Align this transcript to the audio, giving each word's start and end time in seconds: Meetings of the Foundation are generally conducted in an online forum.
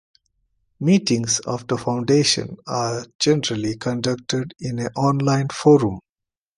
Meetings 0.79 1.41
of 1.41 1.67
the 1.67 1.77
Foundation 1.77 2.57
are 2.65 3.05
generally 3.19 3.77
conducted 3.77 4.51
in 4.59 4.79
an 4.79 4.87
online 4.95 5.47
forum. 5.49 5.99